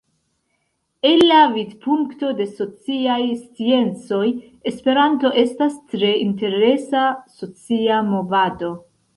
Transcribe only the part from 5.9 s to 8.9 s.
tre interesa socia movado.